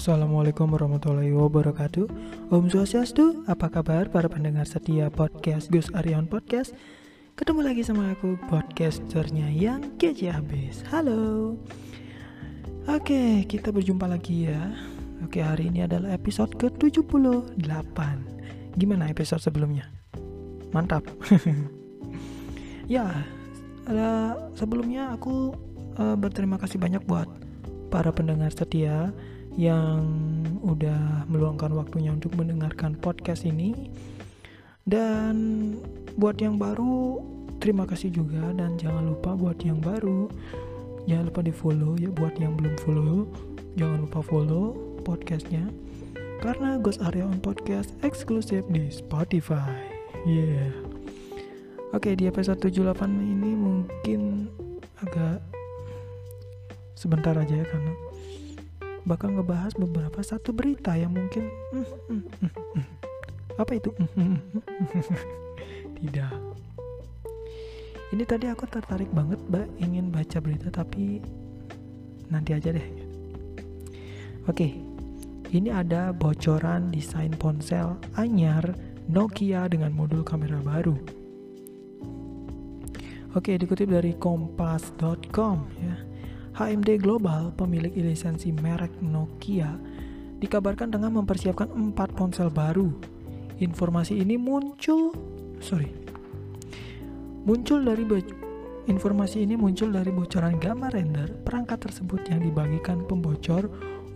Assalamualaikum 0.00 0.72
warahmatullahi 0.72 1.28
wabarakatuh. 1.36 2.08
Om 2.48 2.72
Swastiastu, 2.72 3.44
apa 3.44 3.68
kabar 3.68 4.08
para 4.08 4.32
pendengar 4.32 4.64
setia 4.64 5.12
podcast 5.12 5.68
Gus 5.68 5.92
Aryan 5.92 6.24
Podcast? 6.24 6.72
Ketemu 7.36 7.60
lagi 7.60 7.84
sama 7.84 8.16
aku, 8.16 8.40
podcasternya 8.48 9.52
yang 9.52 9.92
kece 10.00 10.32
habis. 10.32 10.80
Halo. 10.88 11.52
Oke, 12.88 13.44
kita 13.44 13.68
berjumpa 13.68 14.08
lagi 14.08 14.48
ya. 14.48 14.72
Oke, 15.20 15.44
hari 15.44 15.68
ini 15.68 15.84
adalah 15.84 16.16
episode 16.16 16.56
ke-78. 16.56 17.98
Gimana 18.80 19.04
episode 19.04 19.44
sebelumnya? 19.44 19.84
Mantap. 20.72 21.04
Ya, 22.88 23.06
sebelumnya 24.56 25.12
aku 25.12 25.52
uh, 26.00 26.16
berterima 26.16 26.56
kasih 26.56 26.80
banyak 26.80 27.04
buat 27.04 27.28
para 27.92 28.10
pendengar 28.10 28.50
setia 28.50 29.14
yang 29.58 30.04
udah 30.62 31.26
meluangkan 31.26 31.72
waktunya 31.74 32.14
untuk 32.14 32.36
mendengarkan 32.38 32.94
podcast 32.98 33.42
ini. 33.48 33.90
Dan 34.84 35.74
buat 36.18 36.38
yang 36.42 36.58
baru, 36.58 37.22
terima 37.60 37.84
kasih 37.84 38.10
juga 38.10 38.56
dan 38.56 38.80
jangan 38.80 39.04
lupa 39.12 39.36
buat 39.36 39.60
yang 39.60 39.78
baru 39.84 40.32
jangan 41.04 41.28
lupa 41.28 41.40
di 41.44 41.52
follow 41.52 41.92
ya 42.00 42.08
buat 42.08 42.34
yang 42.40 42.56
belum 42.56 42.74
follow 42.80 43.28
jangan 43.76 44.08
lupa 44.08 44.20
follow 44.24 44.72
podcastnya 45.04 45.68
karena 46.40 46.80
Ghost 46.80 47.04
Area 47.04 47.28
on 47.28 47.36
Podcast 47.36 47.92
eksklusif 48.00 48.64
di 48.72 48.88
Spotify. 48.88 49.76
Yeah. 50.24 50.72
Oke, 51.92 52.16
di 52.16 52.24
episode 52.24 52.64
78 52.64 52.96
ini 53.12 53.52
mungkin 53.52 54.48
agak 55.04 55.44
sebentar 56.96 57.36
aja 57.36 57.60
ya 57.60 57.66
karena 57.68 57.92
bakal 59.10 59.34
ngebahas 59.34 59.74
beberapa 59.74 60.22
satu 60.22 60.54
berita 60.54 60.94
yang 60.94 61.10
mungkin 61.10 61.50
mm, 61.74 61.86
mm, 62.06 62.22
mm, 62.46 62.52
mm. 62.78 62.84
apa 63.58 63.72
itu? 63.74 63.90
Tidak. 65.98 66.34
Ini 68.14 68.22
tadi 68.26 68.46
aku 68.46 68.70
tertarik 68.70 69.10
banget 69.10 69.42
mbak 69.50 69.66
ingin 69.82 70.14
baca 70.14 70.38
berita 70.38 70.70
tapi 70.70 71.18
nanti 72.30 72.54
aja 72.54 72.70
deh. 72.70 72.86
Oke 74.46 74.90
ini 75.50 75.66
ada 75.66 76.14
bocoran 76.14 76.94
desain 76.94 77.34
ponsel 77.34 77.98
anyar 78.14 78.62
Nokia 79.10 79.66
dengan 79.66 79.90
modul 79.90 80.22
kamera 80.22 80.62
baru. 80.62 80.94
Oke, 83.34 83.58
dikutip 83.58 83.90
dari 83.90 84.14
kompas.com 84.14 85.58
ya. 85.82 85.94
HMD 86.60 87.00
Global, 87.00 87.56
pemilik 87.56 87.88
lisensi 87.96 88.52
merek 88.52 88.92
Nokia, 89.00 89.80
dikabarkan 90.44 90.92
tengah 90.92 91.08
mempersiapkan 91.08 91.72
empat 91.72 92.12
ponsel 92.12 92.52
baru. 92.52 92.92
Informasi 93.64 94.20
ini 94.20 94.36
muncul, 94.36 95.16
sorry, 95.64 95.88
muncul 97.48 97.80
dari 97.80 98.04
informasi 98.92 99.40
ini 99.40 99.56
muncul 99.56 99.88
dari 99.88 100.12
bocoran 100.12 100.60
gambar 100.60 100.92
render 100.92 101.32
perangkat 101.48 101.80
tersebut 101.88 102.28
yang 102.28 102.44
dibagikan 102.44 103.08
pembocor 103.08 103.64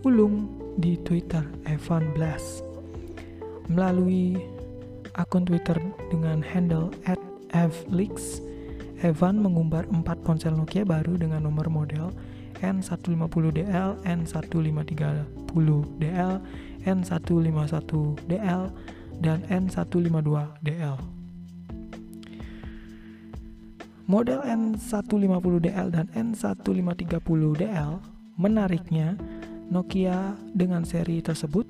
ulung 0.05 0.45
di 0.77 1.01
Twitter 1.01 1.41
Evan 1.65 2.13
Blass 2.13 2.61
melalui 3.73 4.37
akun 5.17 5.49
Twitter 5.49 5.81
dengan 6.13 6.45
handle 6.45 6.93
@fleaks 7.49 8.45
Evan 9.01 9.41
mengumbar 9.41 9.89
empat 9.89 10.21
ponsel 10.21 10.53
Nokia 10.53 10.85
baru 10.85 11.17
dengan 11.17 11.41
nomor 11.41 11.73
model 11.73 12.13
N150DL, 12.61 14.05
N1530DL, 14.05 16.33
N151DL, 16.85 18.63
dan 19.19 19.43
N152DL. 19.47 20.97
Model 24.05 24.45
N150DL 24.45 25.87
dan 25.89 26.05
N1530DL 26.13 27.91
menariknya 28.37 29.17
Nokia 29.65 30.37
dengan 30.53 30.85
seri 30.85 31.25
tersebut 31.25 31.65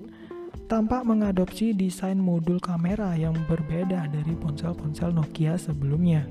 tampak 0.67 1.07
mengadopsi 1.07 1.71
desain 1.71 2.19
modul 2.19 2.59
kamera 2.59 3.15
yang 3.15 3.39
berbeda 3.47 4.11
dari 4.11 4.35
ponsel-ponsel 4.35 5.15
Nokia 5.15 5.55
sebelumnya. 5.55 6.27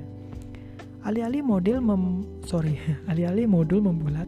Alih-alih 1.09 1.41
model 1.41 1.81
mem 1.81 2.05
sorry, 2.45 2.77
alih-alih 3.11 3.49
modul 3.49 3.81
membulat 3.81 4.24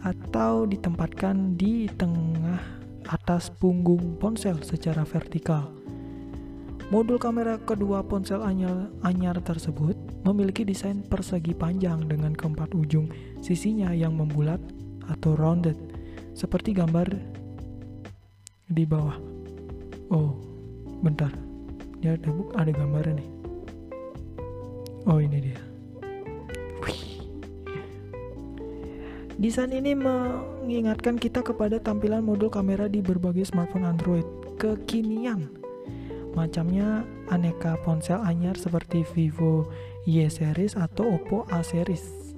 atau 0.00 0.64
ditempatkan 0.64 1.56
di 1.60 1.88
tengah 1.96 2.60
atas 3.10 3.50
punggung 3.50 4.16
ponsel 4.16 4.56
secara 4.64 5.04
vertikal. 5.04 5.68
Modul 6.90 7.22
kamera 7.22 7.54
kedua 7.62 8.02
ponsel 8.02 8.42
anyar, 8.42 9.38
tersebut 9.46 9.94
memiliki 10.26 10.66
desain 10.66 11.06
persegi 11.06 11.54
panjang 11.54 12.02
dengan 12.10 12.34
keempat 12.34 12.74
ujung 12.74 13.06
sisinya 13.38 13.94
yang 13.94 14.18
membulat 14.18 14.58
atau 15.06 15.38
rounded, 15.38 15.78
seperti 16.34 16.74
gambar 16.74 17.06
di 18.66 18.82
bawah. 18.82 19.18
Oh, 20.10 20.34
bentar. 20.98 21.30
Ya 22.02 22.18
ada, 22.18 22.32
ada 22.58 22.72
gambarnya 22.74 23.22
nih. 23.22 23.30
Oh, 25.06 25.22
ini 25.22 25.38
dia. 25.52 25.59
Desain 29.40 29.72
ini 29.72 29.96
mengingatkan 29.96 31.16
kita 31.16 31.40
kepada 31.40 31.80
tampilan 31.80 32.20
modul 32.20 32.52
kamera 32.52 32.92
di 32.92 33.00
berbagai 33.00 33.48
smartphone 33.48 33.88
Android 33.88 34.28
kekinian. 34.60 35.48
Macamnya 36.36 37.08
aneka 37.32 37.80
ponsel 37.80 38.20
anyar 38.20 38.60
seperti 38.60 39.00
Vivo 39.16 39.64
Y 40.04 40.28
series 40.28 40.76
atau 40.76 41.16
Oppo 41.16 41.48
A 41.48 41.64
series. 41.64 42.36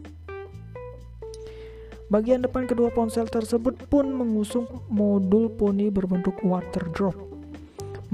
Bagian 2.06 2.46
depan 2.46 2.70
kedua 2.70 2.94
ponsel 2.94 3.26
tersebut 3.26 3.82
pun 3.90 4.06
mengusung 4.06 4.70
modul 4.86 5.50
poni 5.50 5.90
berbentuk 5.90 6.38
water 6.46 6.86
drop. 6.94 7.18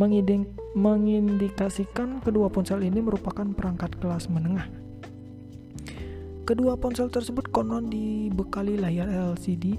Mengindikasikan 0.00 2.24
kedua 2.24 2.48
ponsel 2.48 2.88
ini 2.88 3.04
merupakan 3.04 3.52
perangkat 3.52 4.00
kelas 4.00 4.32
menengah 4.32 4.87
Kedua 6.48 6.80
ponsel 6.80 7.12
tersebut 7.12 7.52
konon 7.52 7.92
dibekali 7.92 8.80
layar 8.80 9.04
LCD, 9.04 9.76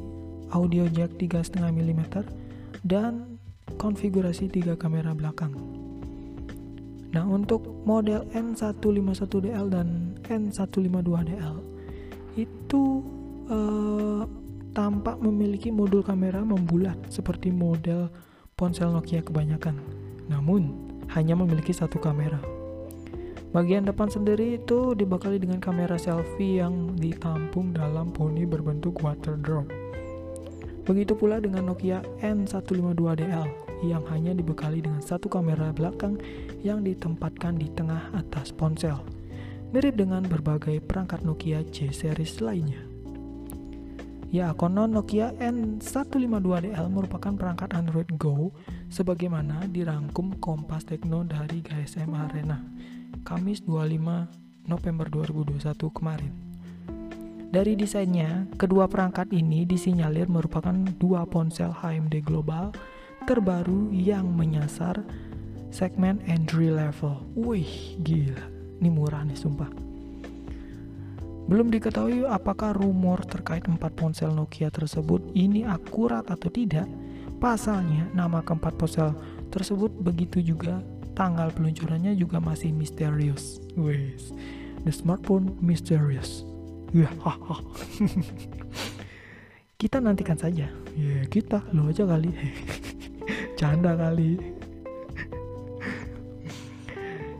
audio 0.53 0.85
jack 0.85 1.17
3,5 1.17 1.65
mm, 1.65 2.01
dan 2.85 3.41
konfigurasi 3.81 4.53
tiga 4.53 4.77
kamera 4.77 5.17
belakang. 5.17 5.49
Nah, 7.09 7.25
untuk 7.25 7.65
model 7.89 8.21
N151DL 8.37 9.65
dan 9.73 10.13
N152DL 10.29 11.57
itu 12.37 13.01
eh, 13.49 14.21
tampak 14.77 15.17
memiliki 15.25 15.73
modul 15.73 16.05
kamera 16.05 16.45
membulat 16.45 17.01
seperti 17.09 17.49
model 17.49 18.13
ponsel 18.53 18.93
Nokia 18.93 19.25
kebanyakan. 19.25 19.73
Namun, 20.29 20.69
hanya 21.17 21.33
memiliki 21.33 21.73
satu 21.73 21.97
kamera. 21.97 22.58
Bagian 23.49 23.81
depan 23.81 24.13
sendiri 24.13 24.61
itu 24.61 24.93
dibekali 24.93 25.41
dengan 25.41 25.57
kamera 25.57 25.97
selfie 25.97 26.61
yang 26.61 26.93
ditampung 26.93 27.73
dalam 27.73 28.13
poni 28.13 28.45
berbentuk 28.45 29.01
water 29.01 29.41
drop. 29.41 29.65
Begitu 30.85 31.17
pula 31.17 31.41
dengan 31.41 31.65
Nokia 31.73 32.05
N152DL 32.21 33.49
yang 33.81 34.05
hanya 34.13 34.37
dibekali 34.37 34.85
dengan 34.85 35.01
satu 35.01 35.33
kamera 35.33 35.73
belakang 35.73 36.21
yang 36.61 36.85
ditempatkan 36.85 37.57
di 37.57 37.73
tengah 37.73 38.13
atas 38.13 38.53
ponsel. 38.53 39.01
Mirip 39.73 39.97
dengan 39.97 40.29
berbagai 40.29 40.77
perangkat 40.85 41.25
Nokia 41.25 41.65
J 41.65 41.89
series 41.89 42.45
lainnya. 42.45 42.85
Ya, 44.29 44.53
konon 44.53 44.93
Nokia 44.93 45.33
N152DL 45.41 46.85
merupakan 46.85 47.33
perangkat 47.33 47.73
Android 47.73 48.13
Go 48.21 48.53
sebagaimana 48.93 49.65
dirangkum 49.73 50.37
Kompas 50.37 50.85
Tekno 50.85 51.25
dari 51.25 51.65
GSM 51.65 52.13
Arena 52.13 52.61
Kamis 53.27 53.61
25 53.67 54.67
November 54.69 55.07
2021 55.11 55.75
kemarin. 55.91 56.33
Dari 57.49 57.73
desainnya, 57.73 58.45
kedua 58.55 58.85
perangkat 58.85 59.33
ini 59.33 59.65
disinyalir 59.65 60.29
merupakan 60.29 60.73
dua 61.01 61.25
ponsel 61.25 61.73
HMD 61.73 62.21
global 62.21 62.69
terbaru 63.25 63.89
yang 63.89 64.29
menyasar 64.31 65.01
segmen 65.73 66.21
entry 66.29 66.69
level. 66.69 67.25
Wih, 67.33 67.97
gila. 68.05 68.45
Ini 68.79 68.89
murah 68.93 69.25
nih, 69.25 69.35
sumpah. 69.35 69.69
Belum 71.49 71.73
diketahui 71.73 72.29
apakah 72.29 72.77
rumor 72.77 73.25
terkait 73.25 73.65
empat 73.65 73.97
ponsel 73.97 74.29
Nokia 74.29 74.69
tersebut 74.69 75.33
ini 75.33 75.65
akurat 75.65 76.23
atau 76.29 76.53
tidak. 76.53 76.85
Pasalnya, 77.41 78.05
nama 78.13 78.45
keempat 78.45 78.77
ponsel 78.77 79.17
tersebut 79.49 79.89
begitu 79.97 80.45
juga 80.45 80.77
tanggal 81.19 81.51
peluncurannya 81.51 82.15
juga 82.15 82.39
masih 82.39 82.71
misterius. 82.71 83.59
Wes, 83.75 84.31
the 84.87 84.93
smartphone 84.95 85.51
mysterious. 85.59 86.47
Ya, 86.95 87.11
kita 89.83 89.99
nantikan 89.99 90.39
saja. 90.39 90.71
Ya 90.95 91.19
kita 91.27 91.59
lu 91.75 91.91
aja 91.91 92.07
kali. 92.07 92.31
Canda 93.59 93.99
kali. 93.99 94.39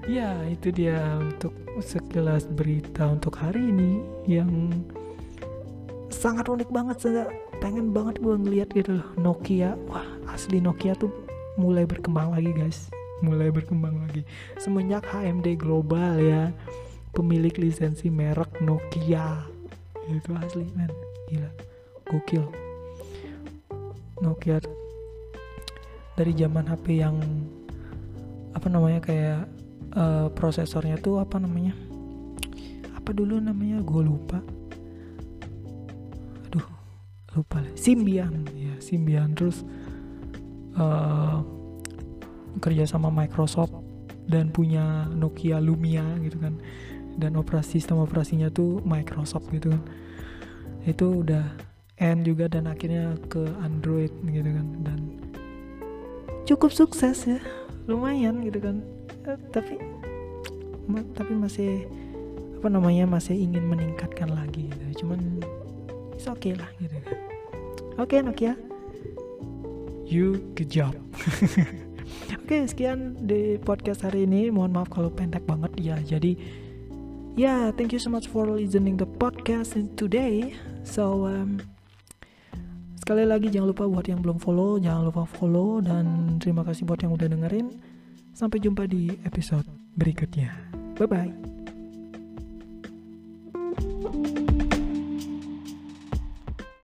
Ya 0.10 0.42
itu 0.50 0.74
dia 0.74 1.22
untuk 1.22 1.54
sekilas 1.86 2.50
berita 2.50 3.14
untuk 3.14 3.38
hari 3.38 3.62
ini 3.62 4.02
yang 4.26 4.74
sangat 6.10 6.50
unik 6.50 6.74
banget 6.74 6.98
saya 6.98 7.30
pengen 7.62 7.94
banget 7.94 8.18
gue 8.18 8.34
ngeliat 8.34 8.74
gitu 8.74 8.98
loh 8.98 9.10
Nokia. 9.22 9.78
Wah 9.86 10.10
asli 10.34 10.58
Nokia 10.58 10.98
tuh 10.98 11.14
mulai 11.62 11.86
berkembang 11.86 12.34
lagi 12.34 12.50
guys 12.58 12.90
mulai 13.20 13.52
berkembang 13.52 14.00
lagi. 14.04 14.24
Semenjak 14.60 15.08
HMD 15.08 15.60
Global 15.60 16.20
ya 16.20 16.52
pemilik 17.14 17.54
lisensi 17.60 18.08
merek 18.08 18.62
Nokia. 18.64 19.44
Itu 20.10 20.34
asli 20.38 20.66
men. 20.74 20.90
Gila. 21.30 21.52
Gokil. 22.10 22.46
Nokia 24.20 24.58
dari 26.18 26.36
zaman 26.36 26.68
HP 26.68 27.00
yang 27.00 27.16
apa 28.52 28.68
namanya 28.68 29.00
kayak 29.00 29.48
uh, 29.96 30.28
prosesornya 30.34 31.00
tuh 31.00 31.22
apa 31.22 31.40
namanya? 31.40 31.72
Apa 32.98 33.16
dulu 33.16 33.40
namanya? 33.40 33.80
Gue 33.86 34.04
lupa. 34.04 34.42
Aduh 36.50 36.66
lupa 37.38 37.62
lah. 37.62 37.74
Symbian. 37.78 38.48
Ya 38.58 38.76
Symbian. 38.82 39.38
Terus 39.38 39.62
uh, 40.76 41.59
kerja 42.58 42.90
sama 42.90 43.14
Microsoft 43.14 43.74
dan 44.30 44.54
punya 44.54 45.06
Nokia 45.14 45.62
Lumia 45.62 46.06
gitu 46.26 46.42
kan. 46.42 46.58
Dan 47.20 47.36
operasi 47.36 47.82
sistem 47.82 48.02
operasinya 48.02 48.48
tuh 48.50 48.80
Microsoft 48.82 49.50
gitu 49.54 49.74
kan. 49.74 49.82
Itu 50.86 51.26
udah 51.26 51.44
end 52.00 52.26
juga 52.26 52.48
dan 52.48 52.66
akhirnya 52.66 53.18
ke 53.28 53.44
Android 53.62 54.14
gitu 54.26 54.50
kan. 54.50 54.68
Dan 54.86 55.00
cukup 56.46 56.72
sukses 56.72 57.26
ya. 57.26 57.42
Lumayan 57.90 58.46
gitu 58.46 58.62
kan. 58.62 58.86
Eh, 59.26 59.38
tapi 59.50 59.82
ma 60.90 61.06
tapi 61.14 61.34
masih 61.38 61.86
apa 62.62 62.68
namanya 62.70 63.06
masih 63.06 63.36
ingin 63.38 63.66
meningkatkan 63.66 64.30
lagi 64.32 64.70
gitu. 64.70 65.06
Cuman 65.06 65.42
it's 66.14 66.30
okay 66.30 66.54
lah 66.54 66.70
gitu 66.78 66.96
kan. 67.04 67.18
Oke 68.00 68.16
okay, 68.16 68.20
Nokia. 68.24 68.54
You 70.10 70.42
good 70.58 70.74
job 70.74 70.98
Oke, 72.38 72.66
sekian 72.70 73.18
di 73.26 73.58
podcast 73.58 74.06
hari 74.06 74.30
ini. 74.30 74.54
Mohon 74.54 74.82
maaf 74.82 74.90
kalau 74.94 75.10
pendek 75.10 75.46
banget 75.50 75.72
ya. 75.82 75.98
Jadi, 76.02 76.38
ya, 77.34 77.46
yeah, 77.50 77.64
thank 77.74 77.90
you 77.90 78.02
so 78.02 78.14
much 78.14 78.30
for 78.30 78.46
listening 78.46 78.98
the 78.98 79.10
podcast 79.18 79.74
today. 79.98 80.54
So, 80.86 81.26
um, 81.26 81.62
Sekali 83.10 83.26
lagi 83.26 83.50
jangan 83.50 83.74
lupa 83.74 83.90
buat 83.90 84.06
yang 84.06 84.22
belum 84.22 84.38
follow, 84.38 84.78
jangan 84.78 85.10
lupa 85.10 85.26
follow 85.26 85.82
dan 85.82 86.38
terima 86.38 86.62
kasih 86.62 86.86
buat 86.86 87.02
yang 87.02 87.18
udah 87.18 87.26
dengerin. 87.26 87.74
Sampai 88.38 88.62
jumpa 88.62 88.86
di 88.86 89.10
episode 89.26 89.66
berikutnya. 89.98 90.54
Bye 90.94 91.10
bye. 91.10 91.34